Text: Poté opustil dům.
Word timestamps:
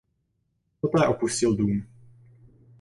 Poté 0.81 1.07
opustil 1.07 1.55
dům. 1.57 1.83